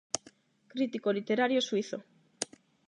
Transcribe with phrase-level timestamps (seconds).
[0.73, 1.97] Crítico literario suízo.